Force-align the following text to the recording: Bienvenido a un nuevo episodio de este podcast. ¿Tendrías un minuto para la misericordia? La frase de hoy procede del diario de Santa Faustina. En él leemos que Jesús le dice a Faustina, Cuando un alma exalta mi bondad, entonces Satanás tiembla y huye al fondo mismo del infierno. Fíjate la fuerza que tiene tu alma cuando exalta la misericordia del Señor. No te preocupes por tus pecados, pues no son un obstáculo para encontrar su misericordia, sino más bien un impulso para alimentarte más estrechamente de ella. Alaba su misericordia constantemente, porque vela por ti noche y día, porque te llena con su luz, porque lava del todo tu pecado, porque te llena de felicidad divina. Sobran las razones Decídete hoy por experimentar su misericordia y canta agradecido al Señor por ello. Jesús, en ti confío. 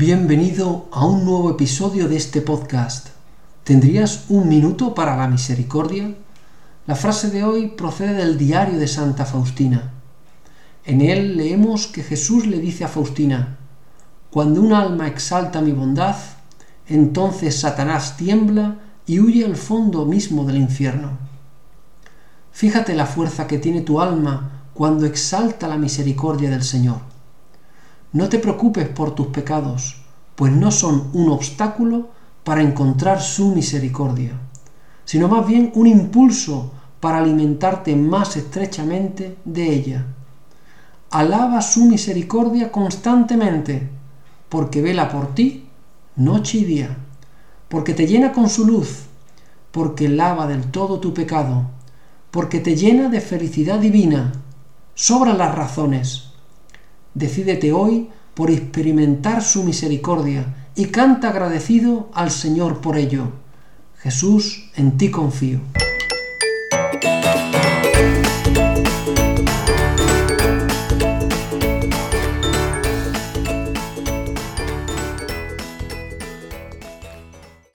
Bienvenido 0.00 0.88
a 0.92 1.04
un 1.04 1.26
nuevo 1.26 1.50
episodio 1.50 2.08
de 2.08 2.16
este 2.16 2.40
podcast. 2.40 3.08
¿Tendrías 3.64 4.24
un 4.30 4.48
minuto 4.48 4.94
para 4.94 5.14
la 5.14 5.28
misericordia? 5.28 6.14
La 6.86 6.94
frase 6.96 7.28
de 7.28 7.44
hoy 7.44 7.66
procede 7.76 8.14
del 8.14 8.38
diario 8.38 8.78
de 8.78 8.88
Santa 8.88 9.26
Faustina. 9.26 9.92
En 10.86 11.02
él 11.02 11.36
leemos 11.36 11.86
que 11.86 12.02
Jesús 12.02 12.46
le 12.46 12.60
dice 12.60 12.82
a 12.82 12.88
Faustina, 12.88 13.58
Cuando 14.30 14.62
un 14.62 14.72
alma 14.72 15.06
exalta 15.06 15.60
mi 15.60 15.72
bondad, 15.72 16.16
entonces 16.86 17.60
Satanás 17.60 18.16
tiembla 18.16 18.78
y 19.04 19.20
huye 19.20 19.44
al 19.44 19.56
fondo 19.56 20.06
mismo 20.06 20.46
del 20.46 20.56
infierno. 20.56 21.18
Fíjate 22.52 22.94
la 22.94 23.04
fuerza 23.04 23.46
que 23.46 23.58
tiene 23.58 23.82
tu 23.82 24.00
alma 24.00 24.62
cuando 24.72 25.04
exalta 25.04 25.68
la 25.68 25.76
misericordia 25.76 26.48
del 26.48 26.62
Señor. 26.62 27.09
No 28.12 28.28
te 28.28 28.40
preocupes 28.40 28.88
por 28.88 29.14
tus 29.14 29.28
pecados, 29.28 30.02
pues 30.34 30.52
no 30.52 30.72
son 30.72 31.10
un 31.12 31.28
obstáculo 31.30 32.08
para 32.42 32.60
encontrar 32.60 33.22
su 33.22 33.54
misericordia, 33.54 34.32
sino 35.04 35.28
más 35.28 35.46
bien 35.46 35.70
un 35.76 35.86
impulso 35.86 36.72
para 36.98 37.18
alimentarte 37.18 37.94
más 37.94 38.36
estrechamente 38.36 39.36
de 39.44 39.72
ella. 39.72 40.06
Alaba 41.12 41.62
su 41.62 41.84
misericordia 41.84 42.72
constantemente, 42.72 43.88
porque 44.48 44.82
vela 44.82 45.08
por 45.08 45.32
ti 45.32 45.68
noche 46.16 46.58
y 46.58 46.64
día, 46.64 46.96
porque 47.68 47.94
te 47.94 48.08
llena 48.08 48.32
con 48.32 48.48
su 48.48 48.66
luz, 48.66 49.04
porque 49.70 50.08
lava 50.08 50.48
del 50.48 50.72
todo 50.72 50.98
tu 50.98 51.14
pecado, 51.14 51.66
porque 52.32 52.58
te 52.58 52.74
llena 52.74 53.08
de 53.08 53.20
felicidad 53.20 53.78
divina. 53.78 54.32
Sobran 54.94 55.38
las 55.38 55.54
razones 55.54 56.29
Decídete 57.14 57.72
hoy 57.72 58.08
por 58.34 58.50
experimentar 58.50 59.42
su 59.42 59.64
misericordia 59.64 60.68
y 60.74 60.86
canta 60.86 61.30
agradecido 61.30 62.08
al 62.14 62.30
Señor 62.30 62.80
por 62.80 62.96
ello. 62.96 63.32
Jesús, 63.98 64.70
en 64.76 64.96
ti 64.96 65.10
confío. 65.10 65.60